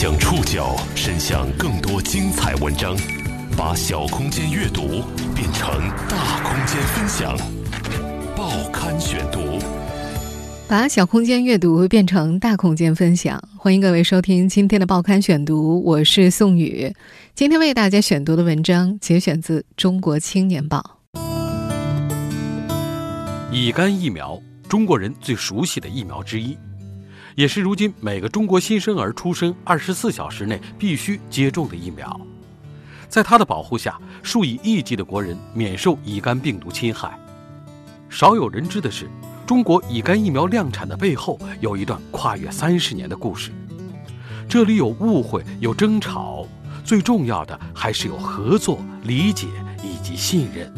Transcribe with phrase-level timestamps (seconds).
[0.00, 2.96] 将触角伸向更多精彩文章，
[3.56, 5.02] 把小空间阅读
[5.34, 5.68] 变成
[6.08, 7.36] 大空间分享。
[8.36, 9.58] 报刊选读，
[10.68, 13.42] 把小空间阅读变成大空间分享。
[13.56, 16.94] 欢迎各位收听今天的报刊选读，我是宋宇。
[17.34, 21.00] 今天为大家选读的文章节选自《中国青年报》。
[23.50, 26.56] 乙肝疫苗，中国人最熟悉的疫苗之一。
[27.38, 32.20] 也是如今每个中国新生儿出生二十四小时内必须接种的疫苗，
[33.08, 37.16] 在它的保护下，数以亿计的国人免受乙肝病毒侵害。
[38.08, 39.08] 少有人知的是，
[39.46, 43.52] 中国乙肝疫苗量产的背后有一段跨越三十年的故事。
[44.48, 46.44] 这里有误会，有争吵，
[46.82, 49.46] 最重要的还是有合作、理解
[49.84, 50.74] 以及信任。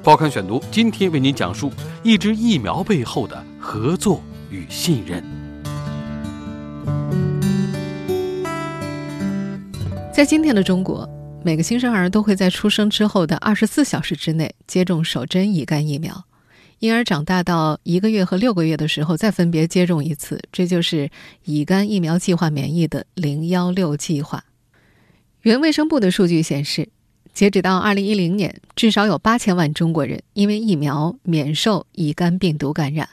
[0.00, 1.72] 报刊选读今天为您讲述
[2.04, 5.35] 一支疫苗背后的合作与信任。
[10.16, 11.06] 在今天的中国，
[11.44, 16.24] 每个新生儿都会在出生之后的二十四小时之内接种首针乙肝疫苗，
[16.78, 21.10] 婴儿长大到一个月和六个月的时候再分别接种一次，这就是
[21.44, 24.42] 乙肝疫苗计划免疫的“零幺六”计划。
[25.42, 26.88] 原卫生部的数据显示，
[27.34, 33.06] 截止到二零一零年，至少有八千万中国人因为疫苗免受乙肝病毒感染。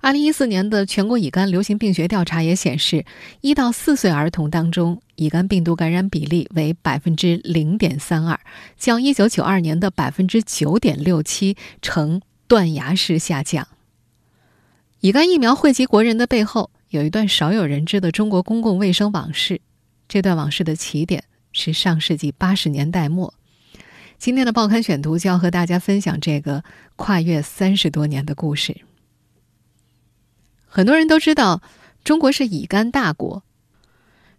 [0.00, 3.04] 二零一四年的全国乙肝流行病学调查也显示，
[3.40, 8.38] 一到四岁儿童当中，乙肝病毒感染比例为百分之零点三二，
[8.78, 13.66] 较一九九二年的百分之九点六七呈断崖式下降。
[15.00, 19.60] 乙肝疫苗惠及国人的背后，有一段少有人知的中国公共卫生往事。
[20.08, 23.34] 这段往事的起点是上世纪八十年代末。
[24.16, 26.62] 今天的报刊选读就要和大家分享这个
[26.96, 28.76] 跨越三十多年的故事。
[30.68, 31.62] 很多人都知道，
[32.04, 33.42] 中国是乙肝大国。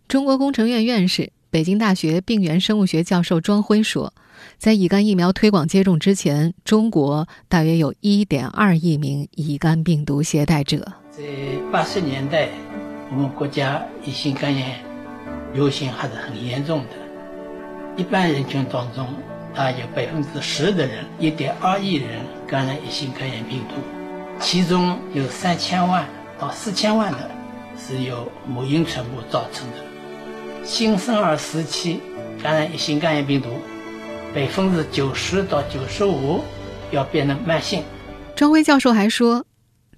[0.07, 4.13] 中国工程院院士、北京大学病原生物学教授庄辉说，
[4.57, 10.93] 在乙肝疫苗推广接种之前，中国大约有一点二亿名乙肝病毒携带者。
[11.09, 11.23] 在
[11.71, 12.49] 八十年代，
[13.11, 14.79] 我们国家乙型肝炎
[15.53, 16.89] 流行还是很严重的，
[17.97, 19.07] 一般人群当中，
[19.55, 23.81] 大约百分之十的人，一点二亿人感染乙型肝炎病毒，
[24.39, 26.07] 其中有三千万。
[26.39, 27.29] 到四千万的
[27.77, 29.77] 是由母婴传播造成的。
[30.63, 31.99] 新生儿时期
[32.41, 33.49] 感染乙型肝炎病毒，
[34.33, 36.41] 百分之九十到九十五
[36.91, 37.83] 要变成慢性。
[38.35, 39.45] 庄辉教授还说，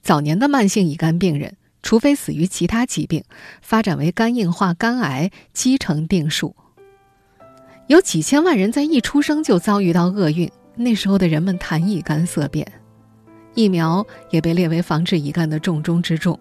[0.02, 3.24] 早年的慢性乙肝病人，除非死于其他疾病，
[3.62, 6.56] 发展为肝硬化、肝癌几成定数。
[7.88, 12.81] 有几千万人在一出生就遭遇到厄运，那时候的人们谈乙肝色变。
[13.54, 16.38] 疫苗也被列为防治乙肝的重中之重。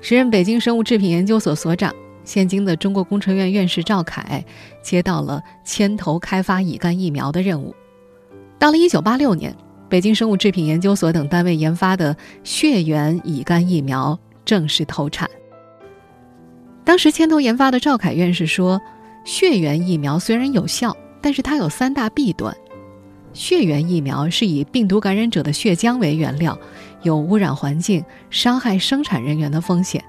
[0.00, 4.44] 时任北京生物制品研究所所长、现今的中国工程院院士赵凯
[4.82, 7.74] 接到了牵头开发乙肝疫苗的任务。
[8.58, 9.56] 到了1986年，
[9.88, 15.28] 北京生物制品研究所等单位研发的血源乙肝疫苗正式投产。
[16.84, 18.80] 当时牵头研发的赵凯院士说
[19.24, 22.54] ：“血源疫苗虽然有效，但是它有三大弊端。”
[23.34, 26.56] 血源疫苗是以病毒感染者的血浆为原料，
[27.02, 30.02] 有污染环境、伤害生产人员的风险。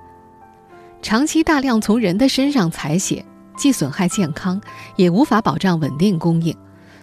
[1.01, 3.25] 长期大量从人的身上采血，
[3.57, 4.61] 既损害健康，
[4.95, 6.55] 也无法保障稳定供应。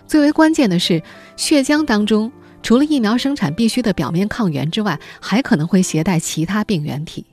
[0.07, 1.03] 最为关键的是，
[1.37, 2.31] 血浆当中
[2.63, 7.27] 除了疫苗生产必须的表面抗原之外，还可能会携带其他病原体。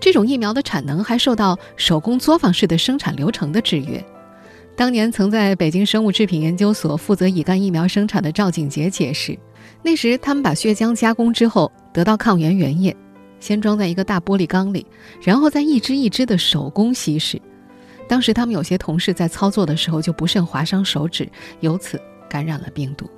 [0.00, 4.04] 这种疫苗的产能还受到手工作坊式的生产流程的制约。
[4.74, 9.38] 当年曾在北京生物制品研究所负责乙肝疫苗生产的赵景杰解释，
[9.82, 12.96] 那时他们把血浆加工之后得到抗原原液，
[13.38, 14.86] 先装在一个大玻璃缸里，
[15.22, 17.40] 然后再一支一支的手工稀释。
[18.08, 21.28] 当时他们有些同事在操作的时候就不慎划伤手指，
[21.60, 23.08] 由此感染了病毒。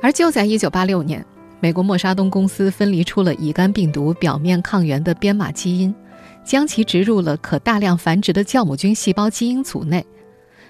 [0.00, 1.24] 而就在1986年，
[1.60, 5.94] 美国默沙东公司分离出了乙肝病毒表面抗原的编码基因。
[6.44, 10.04] 将其植入了可大量繁殖的酵母菌细胞基因组内，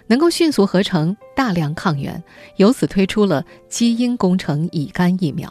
[0.07, 2.23] 能够迅速合成大量抗原，
[2.57, 5.51] 由此推出了基因工程乙肝疫苗。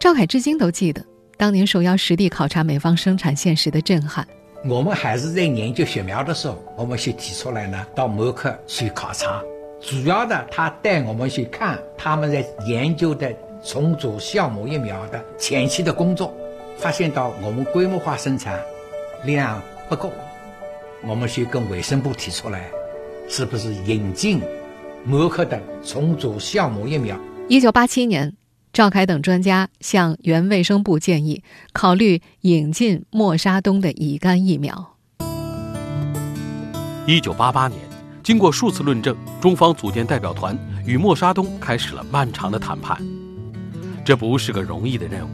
[0.00, 1.04] 赵凯至今都记得
[1.36, 4.26] 当年受邀实地考察美方生产线时的震撼。
[4.66, 9.42] 我们还是在研究血苗的时候，我们先提出来呢，到默克去考察，
[9.80, 13.30] 主要的他带我们去看他们在研究的
[13.62, 16.34] 重组酵母疫苗的前期的工作。
[16.76, 18.60] 发现到我们规模化生产
[19.24, 20.12] 量不够，
[21.02, 22.70] 我们去跟卫生部提出来，
[23.28, 24.40] 是不是引进
[25.04, 27.18] 默克的重组酵母疫苗？
[27.48, 28.34] 一九八七年，
[28.72, 31.42] 赵凯等专家向原卫生部建议，
[31.72, 34.96] 考虑引进默沙东的乙肝疫苗。
[37.06, 37.78] 一九八八年，
[38.22, 42.98] 经过数次论证，中方组建代表团与默沙东开始了漫长的谈判。
[44.04, 45.30] 这不是个容易的任务，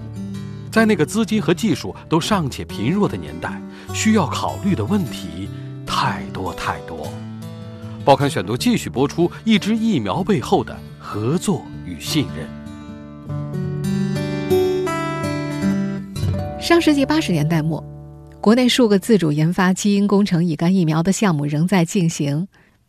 [0.70, 3.61] 在那个资金和技术都尚且贫弱的年代，
[3.93, 5.49] 需要考虑的问题
[5.84, 7.12] 太多太多。
[8.05, 12.49] 报刊选读继续播出一支疫苗背后的合作与信任。
[16.61, 17.84] 上世纪八十年代末，
[18.40, 22.46] 国内数个自主研发基因工程乙肝疫苗的项目仍在进行。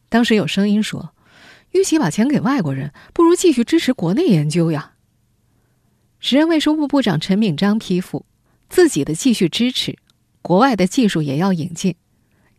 [0.07, 1.09] 当时有声音说
[1.73, 4.90] ：“与其把钱给外国人，不如继续支持国内研究呀。”
[6.23, 8.23] 时任卫生部部长陈敏章批复
[8.69, 9.97] ：“自己的继续支持，
[10.43, 11.95] 国外的技术也要引进。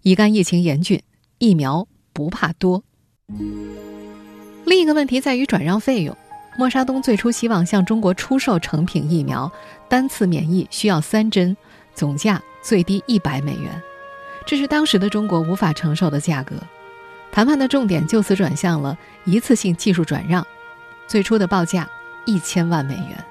[0.02, 1.00] 乙肝疫情严峻，
[1.38, 2.82] 疫苗不怕多。”
[4.66, 6.14] 另一个问题在于转让费用。
[6.58, 9.50] 默沙东最初希望向中国出售成品疫苗，
[9.88, 11.56] 单次免疫需要三针，
[11.94, 13.82] 总价最低一百美元，
[14.44, 16.56] 这是当时的中国无法承受的价格。
[17.30, 20.44] 谈判的重点就此转向了一次性技术转让，
[21.06, 21.88] 最初的报价
[22.26, 23.24] 一千万美元。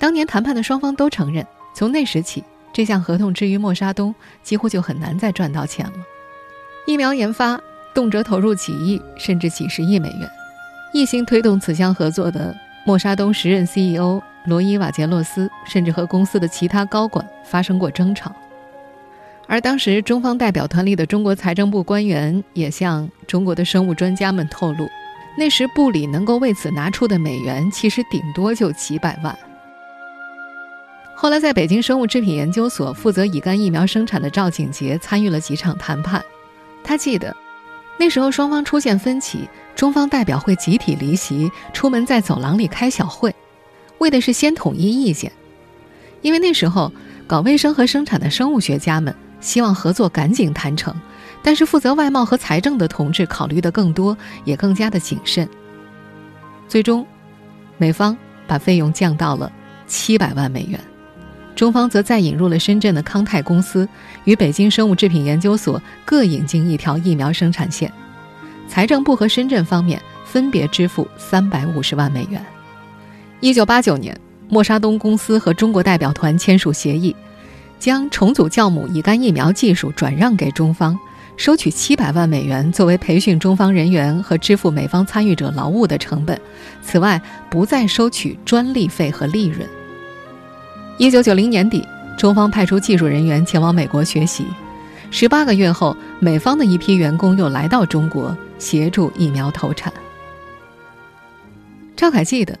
[0.00, 2.42] 当年谈判的双方都承认，从那时起，
[2.72, 5.92] 这项合同之于默沙东几乎就很难再赚到钱了。
[6.86, 7.60] 疫苗研发
[7.94, 10.28] 动辄投入几亿甚至几十亿美元。
[10.94, 12.56] 一心推动此项合作的
[12.86, 18.34] 默沙东时任 CEO 罗伊瓦杰洛斯，甚至和公司的其他高管发生过争吵。
[19.46, 24.88] 而当时中方代表团里的中国财政部官员也向中国的生物专家们透露，
[25.36, 29.38] 那时部里能够为此拿出的美元，其实顶多就几百万。
[31.20, 36.24] 后来在北京生物制品研究所负责乙肝疫苗生产的赵景杰参与了几场谈判，
[36.82, 37.36] 他记得。
[37.98, 39.46] 那时候双方出现分歧，
[39.76, 43.34] 中方代表会集体离席，出门在走廊里开小会，
[43.98, 45.30] 为的是先统一意见。
[46.22, 46.90] 因为那时候
[47.26, 50.98] 搞卫生和生产的生物学家们希望合作赶紧谈成，
[51.42, 55.46] 但是负责外贸和财政的同志考虑的更多，也更加的谨慎。
[56.66, 57.06] 最终，
[57.76, 59.52] 美方把费用降到了
[59.86, 60.80] 七百万美元。
[61.56, 63.86] 中方则再引入了深圳的康泰公司，
[64.24, 67.92] 与北京生物制品研究所各引进一条疫苗生产线。
[68.66, 72.42] 财政部和深圳方面分别支付三百五十万美元。
[73.40, 74.18] 一九八九年，
[74.48, 77.14] 默沙东公司和中国代表团签署协议，
[77.78, 80.98] 将重组酵母乙肝疫苗技术转让给中方，
[81.36, 86.40] 收取七百万美元作为培训中方人员和支付美方参与者劳务的成本。
[86.80, 87.20] 此外，
[87.50, 89.68] 不再收取专利费和利润。
[91.00, 91.82] 一九九零年底，
[92.18, 94.44] 中方派出技术人员前往美国学习。
[95.10, 99.90] 十八个月后，美方的一批员工又来到中国协助疫苗投产。
[101.96, 102.58] 赵凯记得，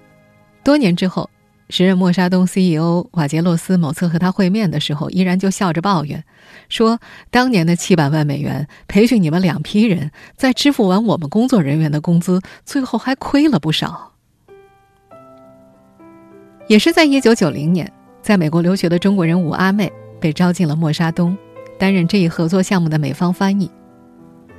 [0.64, 1.28] 多年之后，
[1.68, 6.24] 时任默沙东 CEO 瓦杰洛斯某次和他会面的时候，依然就笑着抱怨，
[6.70, 6.98] 说
[7.30, 14.14] ：“当年的七百万美元培训你们两批人，在支付完我们工作人员的工资，最后还亏了不少。”
[16.68, 17.92] 也是在一九九零年。
[18.22, 19.90] 在美国留学的中国人武阿妹
[20.20, 21.36] 被招进了默沙东，
[21.78, 23.70] 担任这一合作项目的美方翻译。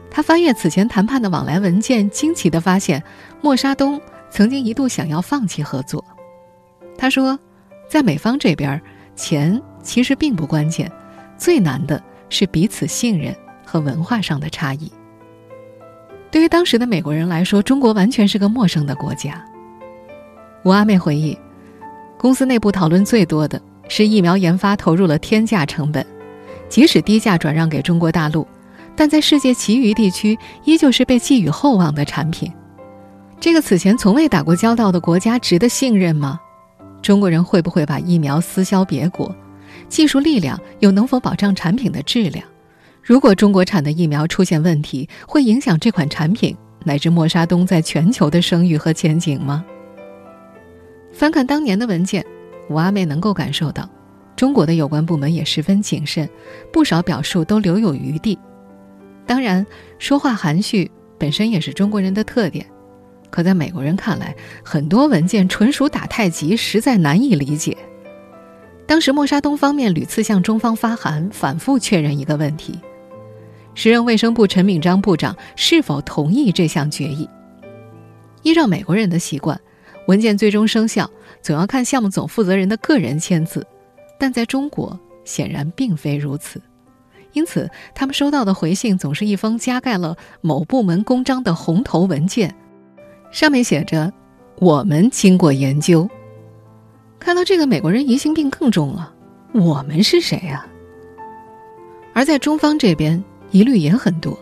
[0.09, 3.01] 他翻阅此前谈判的往来文件，惊奇地发现，
[3.39, 6.03] 默沙东曾经一度想要放弃合作。
[6.97, 7.39] 他说，
[7.87, 8.81] 在美方这边，
[9.15, 10.91] 钱其实并不关键，
[11.37, 13.33] 最难的是彼此信任
[13.65, 14.91] 和文化上的差异。
[16.29, 19.45] 对于当时的美国人来说，中国完全是个陌生的国家。
[20.63, 21.37] 武阿妹回忆。
[22.21, 23.59] 公司内部讨论最多的
[23.89, 26.05] 是疫苗研发投入了天价成本，
[26.69, 28.45] 即使低价转让给中国大陆，
[28.95, 32.53] 但在世界其余地区依旧是被寄予厚望的产品。
[33.39, 36.39] 这个此前从未打过交道的国家值得信任吗？
[37.01, 39.35] 中国人会不会把疫苗私销别国？
[39.89, 42.45] 技术力量又能否保障产品的质量？
[43.01, 49.65] 如果中国产的疫苗出现问题，会影响这款产品乃至默沙东在全球的声誉和前景吗？
[51.11, 52.25] 翻看当年的文件，
[52.69, 53.89] 吴阿妹能够感受到，
[54.35, 56.29] 中国的有关部门也十分谨慎，
[56.71, 58.37] 不少表述都留有余地。
[59.25, 59.65] 当然，
[59.99, 62.65] 说话含蓄本身也是中国人的特点，
[63.29, 67.77] 可在美国人看来，很多文件纯属打太极，实在难以理解。
[68.87, 72.79] 当时默沙东方面屡次向中方发函，反复确认一个问题：
[73.73, 77.29] 时任卫生部陈敏章部长是否同意这项决议？
[78.41, 79.59] 依照美国人的习惯。
[80.07, 81.09] 文件最终生效，
[81.41, 83.65] 总要看项目总负责人的个人签字，
[84.19, 86.61] 但在中国显然并非如此，
[87.33, 92.53] 因此他们收到的回信总是一封加盖了某部门公章的红头文件，
[93.31, 94.11] 上面写着
[94.59, 96.09] ：“我们经过研究，
[97.19, 99.13] 看到这个美国人疑心病更重了，
[99.53, 100.65] 我们是谁呀？
[102.13, 104.37] 而在中方这边，疑虑也很多。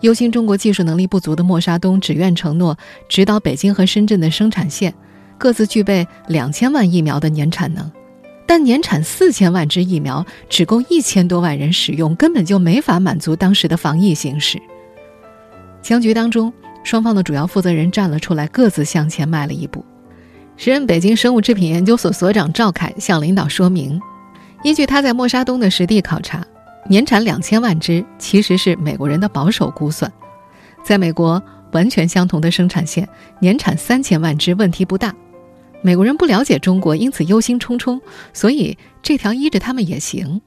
[0.00, 2.76] 忧心中国技术能力不足的默沙东，只愿承诺
[3.08, 4.94] 指导北京和深圳的生产线，
[5.36, 7.90] 各自具备两千万疫苗的年产能，
[8.46, 14.60] 但年产四千万支疫苗只够一千多万人使用，根本就没法满足当时的防疫形势。
[15.82, 16.52] 僵局当中，
[16.84, 19.84] 双方的主要负责人站了出来，各自向前迈了一步。
[20.56, 24.00] 时任北京生物制品研究所所长赵凯向领导说明，
[24.62, 26.44] 依据他在默沙东的实地考察。
[26.88, 30.10] 年产两千万只其实是美国人的保守估算，
[30.82, 31.42] 在美国
[31.72, 33.06] 完全相同的生产线，
[33.40, 35.14] 年产三千万只问题不大。
[35.82, 38.00] 美国人不了解中国，因此忧心忡忡，
[38.32, 40.40] 所以这条依着他们也行。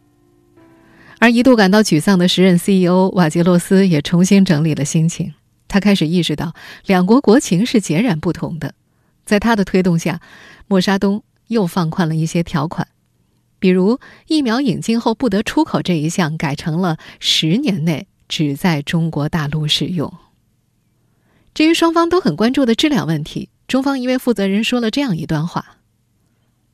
[1.20, 5.36] 而一度感到沮丧的时任 CEO 瓦杰洛斯也重新整理了心情，
[5.68, 6.54] 他开始意识到
[6.88, 8.74] 两国国情是截然不同的。
[9.24, 10.20] 在他的推动下，
[10.68, 12.88] 默沙东又放宽了一些条款。
[13.62, 20.12] 比如疫苗引进后不得出口这一项改成了十年内只在中国大陆使用。
[21.54, 25.78] 至于双方都很关注的质量问题，中方一位负责人说了这样一段话：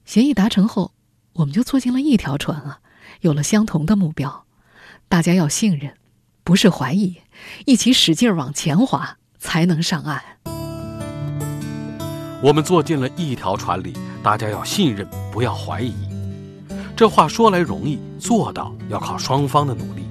[0.05, 0.93] 协议达成后，
[1.33, 2.79] 我们就坐进了一条船啊，
[3.19, 4.45] 有了相同的目标，
[5.09, 5.93] 大家要信任，
[6.45, 7.17] 不是怀疑，
[7.65, 10.23] 一起使劲往前划才能上岸。
[12.41, 16.06] 我们坐进了一条船里，大家要信任，不要怀疑。
[16.97, 20.01] 这话说来容易，做到要靠双方的努力。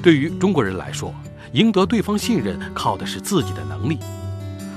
[0.00, 1.12] 对于中国人来说，
[1.52, 3.98] 赢得对方信任靠的是自己的能力，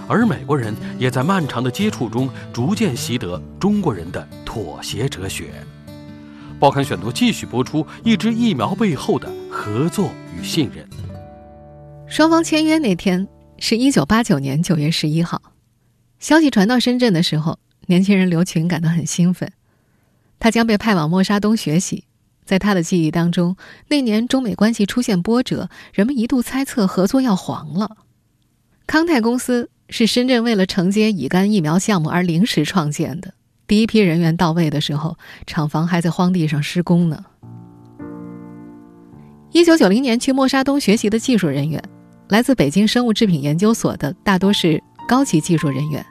[0.07, 5.51] 而美国人也在漫长的接触中逐渐习得中国人的妥协哲学。
[6.59, 10.83] 报刊选读继续播出一支疫苗背后的合作与信任。
[12.07, 13.27] 双方签约那天
[13.59, 15.39] 是一九八九年九月十一号，
[16.17, 19.47] 消息传到深圳的时候，年轻人刘群感到很兴奋。
[20.43, 22.03] 他将被派往默沙东学习，
[22.43, 23.55] 在他的记忆当中，
[23.87, 27.95] 那年中美关系出现波折，人们一度猜测合作要黄了。
[28.85, 33.35] 康泰公司是深圳为了承接乙肝疫苗项目而临时创建的，
[33.67, 37.23] 第一批人员到位的时候，厂房还在荒地上施工呢。
[39.53, 41.81] 一九九零年去默沙东学习的技术人员，
[42.27, 46.05] 来自北京生物制品研究所的大多是高级技术人员。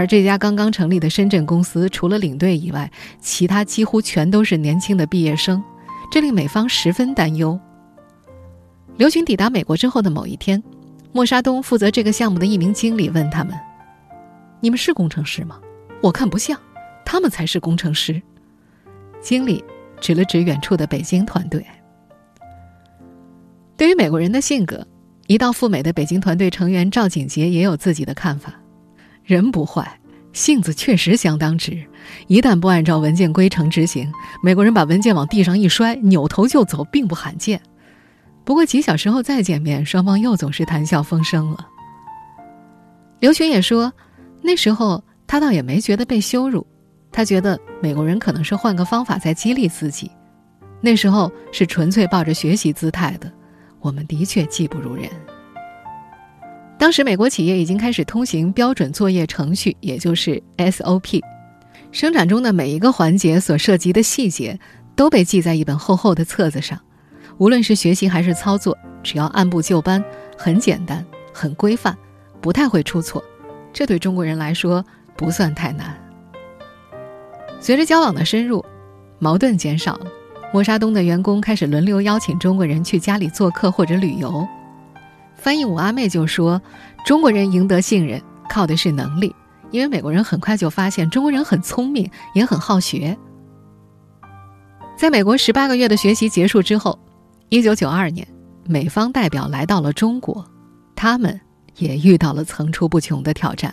[0.00, 2.90] 而这家刚刚成立的深圳公司，除了领队以外，
[3.20, 5.62] 其他几乎全都是年轻的毕业生，
[6.10, 7.60] 这令美方十分担忧。
[8.96, 10.62] 刘群抵达美国之后的某一天，
[11.12, 13.54] 莫沙东负责这个项目的一名经理问他们
[14.60, 15.60] ：“你们是工程师吗？
[16.02, 16.58] 我看不像，
[17.04, 18.22] 他们才是工程师。”
[19.20, 19.62] 经理
[20.00, 21.62] 指了指远处的北京团队。
[23.76, 24.86] 对于美国人的性格，
[25.26, 28.54] 一到赴美的北京团队成员赵景杰也有自己的看法。
[29.30, 29.88] 人不坏，
[30.32, 31.80] 性子确实相当直。
[32.26, 37.60] 一旦不按照文件规程执行，美国人把文件往地上一摔，扭头就走，并不罕见。
[38.44, 41.68] 不过几小时后再见面，双方又总是谈笑风生了。
[43.20, 43.92] 刘群也说，
[44.42, 46.66] 那时候他倒也没觉得被羞辱，
[47.12, 50.10] 他觉得美国人可能是换个方法在激励自己。
[50.80, 53.30] 那时候是纯粹抱着学习姿态的，
[53.78, 55.08] 我们的确技不如人。
[56.80, 61.20] 当时，美国企业已经开始通行标准作业程序，也就是 SOP。
[61.92, 64.58] 生产中的每一个环节所涉及的细节
[64.96, 66.80] 都被记在一本厚厚的册子上。
[67.36, 70.02] 无论是学习还是操作，只要按部就班，
[70.38, 71.94] 很简单，很规范，
[72.40, 73.22] 不太会出错。
[73.74, 74.82] 这对中国人来说
[75.18, 75.94] 不算太难。
[77.60, 78.64] 随着交往的深入，
[79.18, 80.06] 矛盾减少了。
[80.50, 84.48] 默沙东的员工开始轮流邀请中国人去家里做客或者旅游。
[85.40, 86.60] 翻译五阿妹就说
[87.06, 89.34] ：“中国人赢得信任靠的是能力，
[89.70, 93.16] 因为美国人很快就发现中国人很聪明，也很好学。”
[94.98, 96.98] 在美国十八个月的学习结束之后，
[97.48, 98.28] 一九九二年，
[98.66, 100.44] 美方代表来到了中国，
[100.94, 101.40] 他们
[101.78, 103.72] 也遇到了层出不穷的挑战。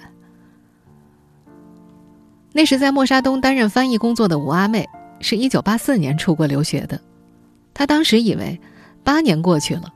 [2.54, 4.88] 那时在默沙东担任翻译工作的吴阿妹，
[5.20, 7.02] 是一九八四年出国留学的，
[7.74, 8.58] 她当时以为
[9.04, 9.94] 八年过去了。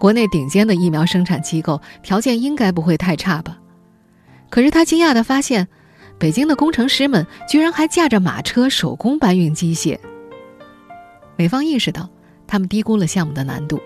[0.00, 3.58] 国内顶尖的疫苗生产机构条件应该不会太差吧？
[4.48, 5.68] 可是他惊讶地发现，
[6.18, 10.00] 北京的工程师们居然还驾着马车手工搬运机械。
[11.36, 12.08] 美方意识到
[12.46, 13.78] 他们低估了项目的难度。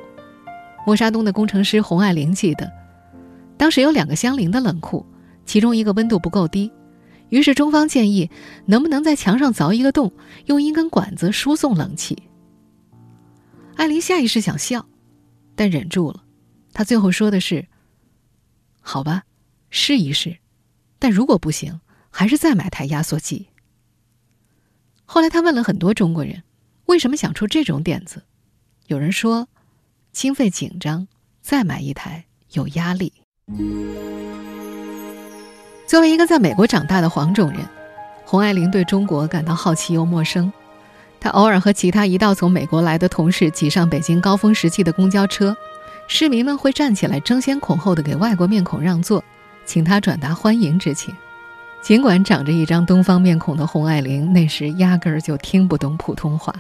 [0.87, 2.71] 默沙东的工程师洪爱玲记得，
[3.57, 5.05] 当时有两个相邻的冷库，
[5.45, 6.71] 其中一个温度不够低，
[7.29, 8.31] 于是中方建议
[8.67, 10.13] 能不能在墙上凿一个洞，
[10.47, 12.17] 用一根管子输送冷气。
[13.75, 14.87] 艾琳下意识想笑。
[15.55, 16.25] 但忍住了，
[16.73, 17.67] 他最后说的是
[18.81, 19.25] ：“好吧，
[19.71, 20.39] 试一试，
[20.99, 21.81] 但如果不行，
[22.11, 23.49] 还是再买台压缩机。”
[25.07, 26.43] 后来他问了很多中国人，
[26.87, 28.23] 为什么想出这种点子？
[28.87, 29.49] 有人说，
[30.13, 31.07] 经费紧张，
[31.41, 33.13] 再买一台有压力。
[35.87, 37.61] 作为一个在美国长大的黄种人，
[38.25, 40.53] 洪爱玲对中国感到好奇又陌生。
[41.25, 45.57] 他偶尔和其他一道从美国来的同事挤上北京高峰时期的公交车，
[46.07, 49.25] 市民们会站起来争先恐后的给外国面孔让座，
[49.65, 51.17] 请他转达欢迎之情。
[51.81, 56.55] 尽管长着一张东方面孔的洪爱玲那时压根儿就听不懂普通话，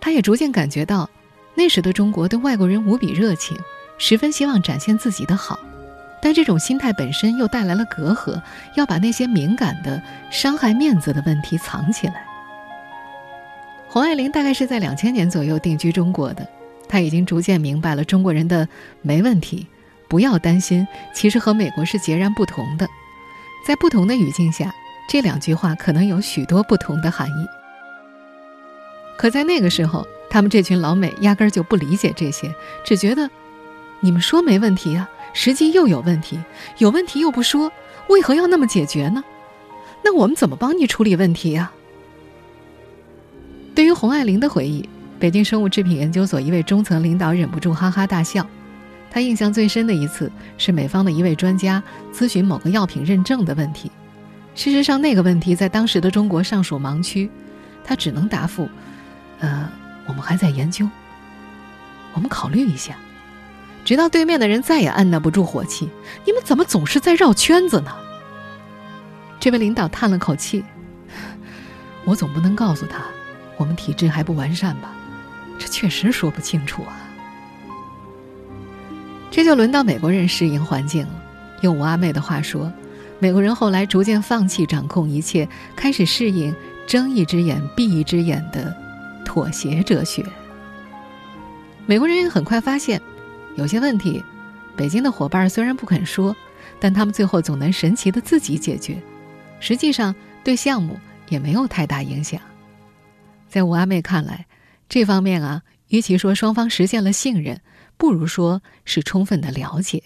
[0.00, 1.08] 他也逐渐感觉到，
[1.54, 3.56] 那时的中国对外国人无比热情，
[3.98, 5.56] 十分希望展现自己的好，
[6.20, 8.42] 但这种心态本身又带来了隔阂，
[8.74, 12.24] 要把那些敏感的、伤害面子的问题藏起来。
[13.90, 16.46] 洪爱玲大概是在两千年左右定居中国的，
[16.88, 18.68] 她已经逐渐明白了中国人的
[19.00, 19.66] “没问题，
[20.08, 22.86] 不要担心”其实和美国是截然不同的。
[23.66, 24.74] 在不同的语境下，
[25.08, 27.46] 这两句话可能有许多不同的含义。
[29.16, 32.54] 可在那个时候，他们这群老美压根儿就不理解这些，
[32.84, 33.28] 只觉得
[34.00, 36.38] 你们说没问题啊，实际又有问题，
[36.76, 37.72] 有问题又不说，
[38.08, 39.24] 为何要那么解决呢？
[40.04, 41.72] 那我们怎么帮你处理问题呀？
[43.98, 44.88] 洪爱玲的回忆，
[45.18, 48.46] 北京生物制品研究所一位中层领导忍不住哈哈大笑。
[49.10, 51.82] 他印象最深的一次是美方的一位专家
[52.14, 53.90] 咨询某个药品认证的问题。
[54.54, 57.28] 事实上，那个问题在当时的中国尚属盲区，
[57.82, 58.68] 他只能答复
[59.40, 59.68] ：“呃，
[60.06, 60.88] 我们还在研究，
[62.14, 62.94] 我们考虑一下。”
[63.84, 65.88] 直到对面的人再也按捺不住火气
[66.24, 67.92] ：“你们怎么总是在绕圈子呢？”
[69.40, 70.64] 这位领导叹了口气
[72.06, 73.02] ：“我总不能告诉他。”
[73.58, 74.94] 我们体制还不完善吧？
[75.58, 76.96] 这确实说不清楚啊。
[79.30, 81.22] 这就轮到美国人适应环境了。
[81.60, 82.72] 用吴阿妹的话说，
[83.18, 85.46] 美国人后来逐渐放弃掌控一切，
[85.76, 86.54] 开始适应
[86.86, 88.74] 睁一只眼闭一只眼的
[89.24, 90.24] 妥协哲学。
[91.84, 93.00] 美国人也很快发现，
[93.56, 94.24] 有些问题，
[94.76, 96.34] 北京的伙伴虽然不肯说，
[96.78, 98.96] 但他们最后总能神奇的自己解决。
[99.58, 102.40] 实际上，对项目也没有太大影响。
[103.48, 104.46] 在吴阿妹看来，
[104.88, 107.60] 这方面啊，与其说双方实现了信任，
[107.96, 110.02] 不如说是充分的了解。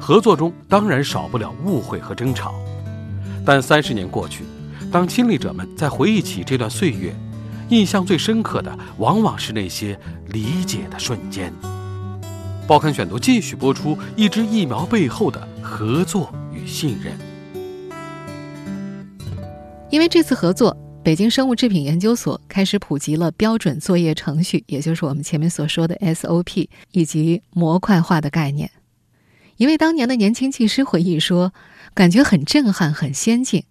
[0.00, 2.54] 合作中当然少不了误会和争吵，
[3.46, 4.42] 但三十年过去，
[4.90, 7.14] 当亲历者们在回忆起这段岁月，
[7.68, 11.52] 印象最深刻的往往是那些理解的瞬间。
[12.66, 17.31] 报刊选读继续播出一支疫苗背后的合作与信任。
[19.92, 20.74] 因为这次合作，
[21.04, 28.70] 北京生物制品研究所开始普及了标准作业程序，也就是我们前面所说的 SOP，以及模块化的概念。
[29.58, 31.52] 一位当年的年轻技师回忆说
[31.92, 33.64] ：“感觉很震撼，很先进。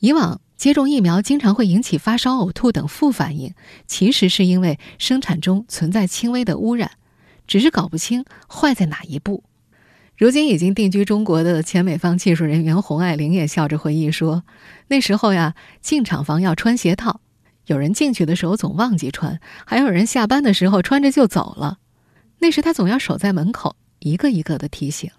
[0.00, 3.54] 以往接种疫苗经常会引起发烧、呕吐等副反应，
[3.86, 6.90] 其实是因为生产中存在轻微的污染，
[7.46, 9.42] 只是搞不清坏在哪一步。”
[10.16, 14.44] 如今已经定居中国的前美方技术人员洪爱玲也笑着回忆说
[14.88, 17.20] ：“那时候呀，进厂房要穿鞋套，
[17.66, 21.80] 有人进去的时候总忘记穿，还有人下班的时候穿着就走了。
[22.38, 25.10] 那时他总要守在门口，一个一个的提醒。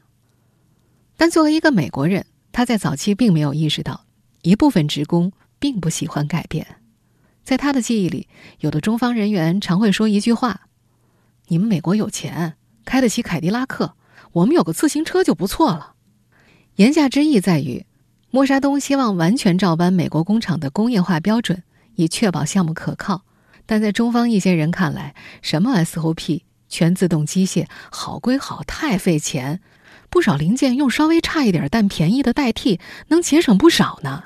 [1.15, 4.05] 但作为一个美国人，他在早期并没有意识到，
[4.41, 6.65] 一部分职工并不喜欢改变。
[7.43, 8.27] 在他的记忆里，
[8.61, 10.61] 有的中方人员常会说一句话
[11.49, 13.93] ：‘你们美国有钱，开得起凯迪拉克。’”
[14.37, 15.93] 我们有个自行车就不错了，
[16.75, 17.87] 言下之意在于，
[18.29, 21.63] 默沙东希望完全照搬美国工厂的工业化标准，
[21.95, 23.23] 以确保项目可靠。
[23.65, 29.59] 但在中方一些人看来，什么 SOP 全自动机械，好归好，太费钱，
[30.11, 34.23] 不少零件用稍微差一点但便宜的代替，能节省不少呢。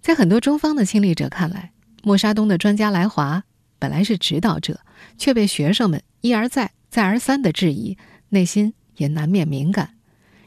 [0.00, 1.72] 在很多中方的亲历者看来，
[2.04, 3.42] 莫沙东的专家来华
[3.80, 4.78] 本来是指导者，
[5.18, 7.98] 却被学生们一而再、再而三的质疑。
[8.30, 9.90] 内心也难免敏感。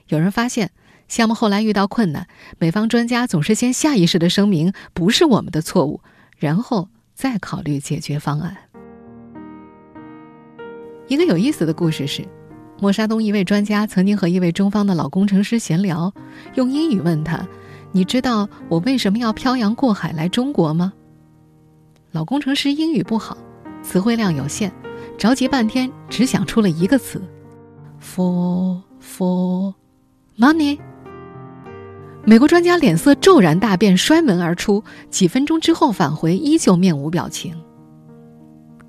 [0.08, 0.72] 有人发现，
[1.08, 6.02] 项目后来遇到困难，美方专家总是先下意识的声明不是我们的错误，
[6.38, 8.58] 然后再考虑解决方案。
[11.08, 12.26] 一个有意思的故事是，
[12.80, 16.14] 莫沙东一位专家曾经和一位中方的老工程师闲聊，
[16.56, 17.48] 用英语问他
[17.92, 20.94] ：“你知道我为什么要漂洋过海来中国吗？”
[22.12, 23.38] 老工程师英语不好，
[23.82, 24.72] 词汇量有限，
[25.18, 27.22] 着急半天只想出了一个词。
[28.04, 29.74] For for
[30.38, 30.78] money。
[32.26, 34.84] 美国专家脸色骤然大变，摔门而出。
[35.10, 37.56] 几分钟之后返回，依旧面无表情。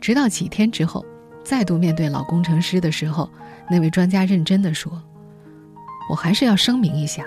[0.00, 1.04] 直到几天之后，
[1.42, 3.30] 再度面对老工程师的时候，
[3.70, 5.02] 那位专家认真的说
[6.10, 7.24] ：“我还是要声明一下，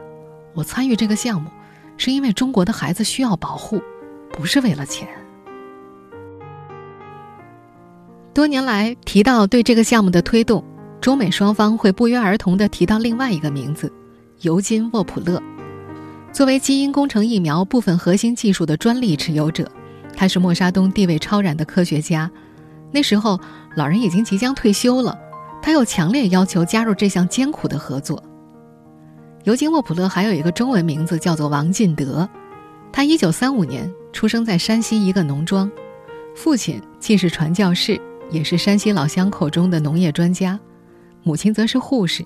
[0.54, 1.50] 我参与这个项目，
[1.98, 3.82] 是因为中国的孩子需要保护，
[4.32, 5.08] 不是为了钱。
[8.34, 10.64] 多年来提到对这个项目的推动，
[11.00, 13.92] 中美双方会不约而同地提到另外一个名字——
[14.42, 15.42] 尤金·沃普勒。
[16.34, 19.72] 作为基因工程疫苗部分核心技术的专利持有者，
[20.16, 22.30] 他是默沙东地位超然的科学家。
[22.92, 23.40] 那时候，
[23.76, 25.18] 老人已经即将退休了，
[25.62, 28.22] 他又强烈要求加入这项艰苦的合作。
[29.44, 32.28] 尤金·沃普勒还有一个中文名字，叫做王进德。
[32.92, 35.72] 他1935年出生在山西一个农庄，
[36.36, 38.02] 父亲既是传教士。
[38.30, 40.60] 也是山西老乡口中的农业专家，
[41.28, 42.26] 母亲则是护士。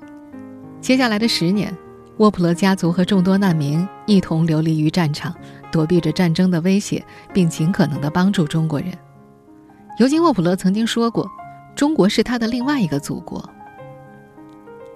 [0.79, 1.75] 接下来的十年，
[2.17, 5.33] 沃普勒家族和众多难民一同流离于战场，
[5.71, 8.91] 躲避着战争的威胁，并尽可能的帮助中国人。
[9.97, 11.27] 尤金·沃普勒曾经说过
[11.75, 13.43] ：“中国是他的另外一个祖国。”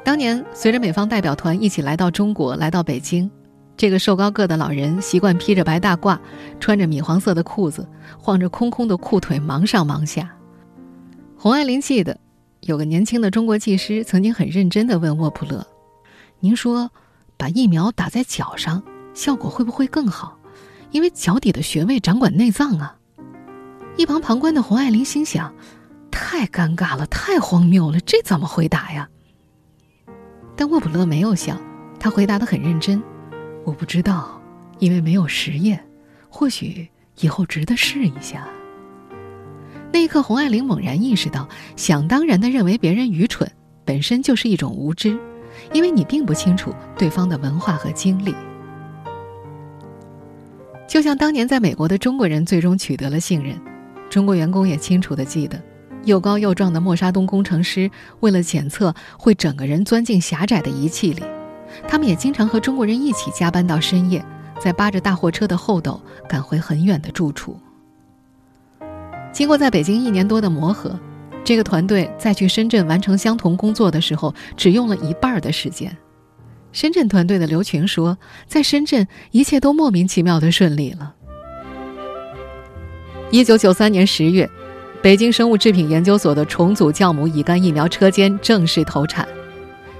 [0.06, 3.28] 当年，随着美方代表团一起来到中国，来到北京，
[3.76, 6.15] 这个瘦高个的老人习惯披着白大褂，
[6.60, 7.89] 穿着米黄色的裤子，
[8.20, 10.32] 晃着空空的裤腿，忙上忙下。
[11.36, 12.15] 洪爱玲记得，
[12.65, 15.67] 有个年轻的中国技师曾经很认真地问沃普勒
[16.41, 16.89] ：“您说，
[17.38, 18.82] 把疫苗打在脚上，
[19.13, 20.39] 效果会不会更好？
[20.89, 22.97] 因为脚底的穴位掌管内脏啊。”
[23.97, 25.54] 一旁旁观的洪爱玲心想
[26.10, 29.08] ：“太尴尬了，太荒谬了，这怎么回答呀？”
[30.58, 31.56] 但沃普勒没有笑，
[31.99, 32.99] 他回答得很认真
[33.63, 34.41] ：“我不知道，
[34.80, 35.88] 因为没有实验，
[36.30, 38.47] 或许以后值得试一下。”
[39.96, 43.50] 那一刻，洪爱玲猛然意识到，想当然的认为别人愚蠢，
[43.86, 45.18] 本身就是一种无知，
[45.72, 48.36] 因为你并不清楚对方的文化和经历。
[50.86, 53.58] 就像当年在美国的中国人最终取得了信任，
[54.10, 55.58] 中国员工也清楚的记得，
[56.04, 61.24] 又高又壮的默沙东工程师为了检测，会整个人钻进狭窄的仪器里，
[61.88, 64.22] 他们也经常和中国人一起加班到深夜，
[64.60, 67.58] 再扒着大货车的后斗赶回很远的住处。
[69.36, 70.98] 经过在北京一年多的磨合，
[71.43, 75.93] 这个团队在去深圳完成相同工作的时候，只用了一半的时间。
[76.71, 78.17] 深圳团队的刘群说
[78.48, 81.13] ：“在深圳，一切都莫名其妙的顺利了。”
[83.30, 84.50] 一九九三年十月，
[85.02, 89.28] 北京生物制品研究所的重组酵母乙肝疫苗车间正式投产。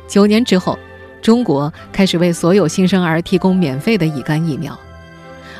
[0.08, 0.80] 九年之后，
[1.22, 4.80] 中国开始为所有新生儿提供免费的乙肝疫苗。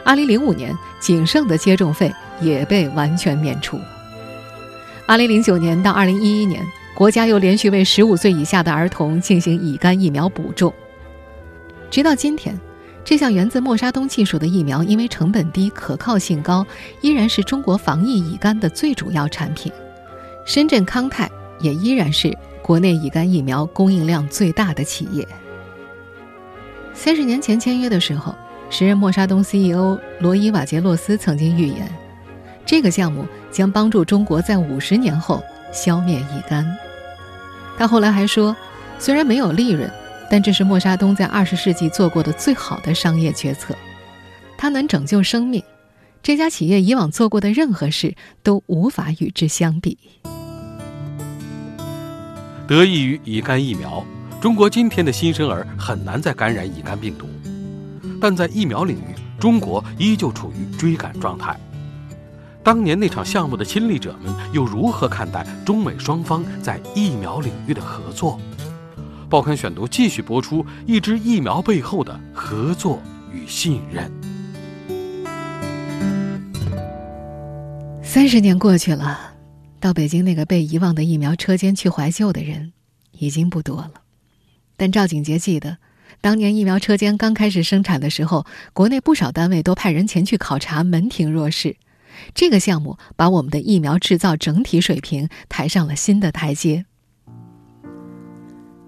[0.06, 2.14] 二零零五年，仅剩的接种费。
[2.42, 3.80] 也被完全免除。
[5.06, 6.62] 二零零九年到二零一一年，
[6.94, 10.74] 国家又连续为十五岁以下的儿童进行乙肝疫苗补种。
[11.90, 12.60] 直到今天，
[13.06, 16.68] 这项源自默沙东技术的疫苗，因为成本低、可靠性高，
[17.00, 19.72] 依然是中国防疫乙肝的最主要产品。
[20.46, 25.26] 深圳康泰也依然是国内乙肝疫苗供应量最大的企业。
[26.94, 28.36] 三十年前签约的时候，
[28.78, 31.90] 时任默沙东 CEO 罗伊瓦杰洛斯曾经预言。
[32.66, 36.70] 这个项目将帮助中国在五十年后消灭乙肝。
[37.78, 38.54] 他后来还说，
[39.00, 39.90] 虽然没有利润，
[40.30, 43.74] 但这是默沙东在二十世纪做过的最好的商业决策。
[44.58, 45.64] 它能拯救生命，
[46.22, 49.98] 这家企业以往做过的任何事都无法与之相比。
[52.68, 54.06] 得益于乙肝疫苗，
[54.42, 57.26] 中国今天的新生儿很难再感染乙肝病毒，
[58.26, 61.56] 但在疫苗领域，中国依旧处于追赶状态。
[62.64, 68.40] 当年那场项目的亲历者们又如何看待中美双方在疫苗领域的合作？
[69.30, 73.00] 报刊选读继续播出一支疫苗背后的合作
[73.32, 74.12] 与信任。
[78.02, 79.36] 三十年过去了，
[79.80, 82.74] 到北京那个被遗忘的疫苗车间去怀旧的人
[83.12, 83.92] 已经不多了。
[84.76, 85.78] 但赵景杰记得，
[86.22, 91.76] 当年疫苗车间刚开始生产的时候，国内不少单位都派人前去考察，门庭若市。
[92.34, 96.86] 这个项目把我们的疫苗制造整体水平抬上了新的台阶。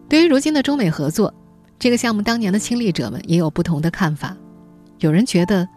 [0.09, 1.33] 对于如今的中美合作，
[1.77, 4.35] 这个项目当年的亲历者们也有不同的看法。
[4.99, 5.67] 有人觉得，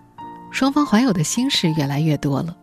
[0.52, 2.56] 双方怀有的心事越来越多了；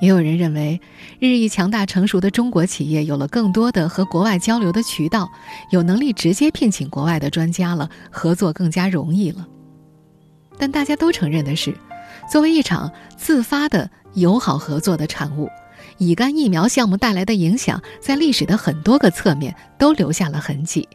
[0.00, 0.80] 也有人认为，
[1.18, 5.30] 日益强大成熟的中国企业有了更多的和国外交流的渠道，
[5.70, 9.46] 有能力直接聘请国外的专家了，合作更加容易了。
[10.56, 11.76] 但大家都承认的是，
[12.30, 13.90] 作为一场自发的。
[14.14, 15.48] 友好合作的产物，
[15.98, 20.88] 乙肝疫苗项目带来的影响，在历史的很多个侧面都留下了痕迹。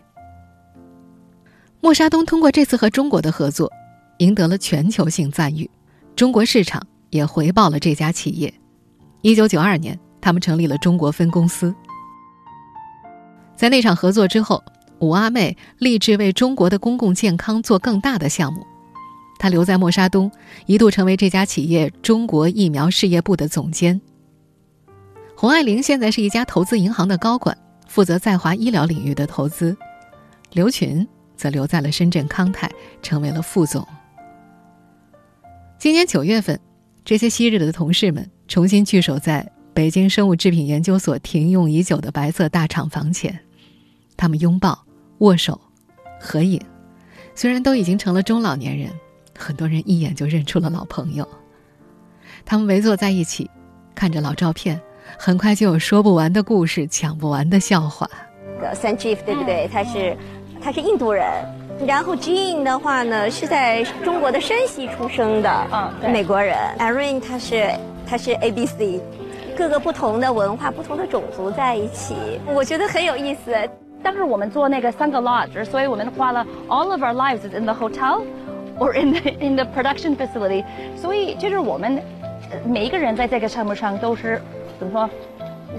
[1.80, 3.72] 默沙东通过这次和中国的合作，
[4.18, 5.70] 赢得了全球性赞誉，
[6.16, 8.54] 中国市场也回报了这家企业。
[9.24, 11.74] 一九九二年，他们成立了中国分公司。
[13.56, 14.62] 在那场合作之后，
[15.00, 18.68] 五阿妹立志为中国的公共健康做更大的项目。
[19.40, 20.30] 她留在默沙东，
[20.66, 24.00] 一度成为这家企业中国疫苗事业部的总监。
[25.38, 27.58] 洪爱玲现在是一家投资银行的高管，
[27.88, 29.74] 负责在华医疗领域的投资。
[30.52, 31.08] 刘群
[31.38, 32.70] 则留在了深圳康泰，
[33.02, 33.88] 成为了副总。
[35.80, 36.60] 今年九月份，
[37.06, 43.38] 这些昔日的同事们重新聚首在北京生物制品研究所停用已久的白色大厂房前，
[44.16, 44.78] 他们拥抱、
[45.20, 45.60] 握手、
[46.20, 46.62] 合影。
[47.34, 48.92] 虽然都已经成了中老年人，
[49.38, 51.28] 很多人一眼就认出了老朋友。
[52.46, 53.50] 他们围坐在一起，
[53.96, 54.80] 看着老照片，
[55.18, 58.08] 很快就有说不完的故事，讲不完的笑话。
[58.76, 59.68] Sanjeev 对不对？
[59.72, 60.16] 他是。
[60.66, 61.26] 他是印度人，
[61.86, 66.58] 然后 Jean 的话呢是在中国的山西出生的，嗯，美国人。
[66.80, 67.70] Irene 他是
[68.14, 69.02] 他是 A B C，
[69.58, 72.14] 各个不同的文化、不同的种族在一起，
[72.46, 73.52] 我觉得很有意思。
[74.04, 78.22] 当时我们做那个三个 lodge，所以我们花了 all of our lives in the hotel
[78.78, 80.64] or in the in the production facility，
[80.96, 82.00] 所以就是我们
[82.64, 84.40] 每一个人在这个项目上都是
[84.78, 85.10] 怎么说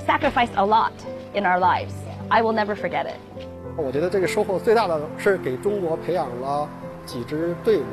[0.04, 0.90] ，sacrifice a lot
[1.34, 1.94] in our lives。
[2.30, 3.46] I will never forget it。
[3.76, 6.68] 我觉得这个收获最大的是给中国培养了
[7.06, 7.84] 几支队伍，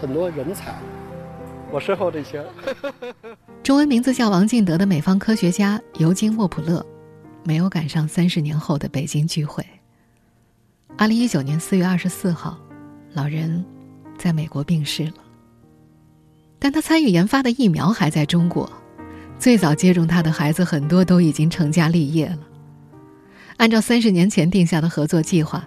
[0.00, 0.74] 很多人才。
[1.74, 2.40] 我身后这些，
[3.64, 6.86] 中文名字叫王进德的美方科学家尤金·沃普勒，
[7.42, 9.66] 没有赶上三十年后的北京聚会。
[10.96, 12.56] 二零一九年四月二十四号，
[13.12, 13.64] 老人
[14.16, 15.14] 在美国病逝了。
[16.60, 18.70] 但他参与研发的疫苗还在中国，
[19.40, 22.38] 最早接种他的孩子很多都已经成家立业了。
[23.56, 25.66] 按照三十年前定下的合作计划，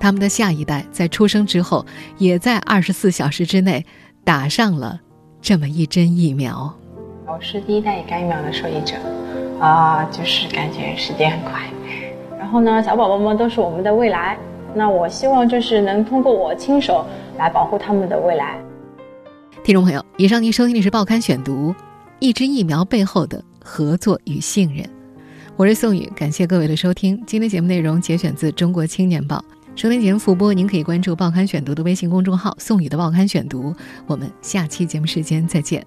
[0.00, 1.84] 他们的下一代在出生之后，
[2.16, 3.84] 也在二十四小时之内
[4.24, 4.98] 打上了
[5.42, 6.72] 这么一针疫苗。
[7.26, 8.94] 我是第一代乙肝疫苗的受益者，
[9.58, 11.60] 啊，就是感觉时间很快。
[12.38, 14.38] 然后呢，小宝宝们都是我们的未来，
[14.72, 17.04] 那我希望就是能通过我亲手
[17.36, 18.56] 来保护他们的未来。
[19.64, 21.70] 听众朋友，以上您收听的是《报刊选读》，
[22.20, 24.88] 一支疫苗背后的合作与信任。
[25.56, 27.20] 我是宋宇，感谢各位的收听。
[27.26, 29.38] 今天节目内容节选自《中国青年报》，
[29.74, 33.74] 收听节目复播，您可以关注《报刊选读》的微信公众号“宋宇的报刊选读”。
[34.06, 35.84] 我们下期节目时间再见。